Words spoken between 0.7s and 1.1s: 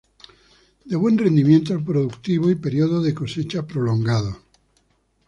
De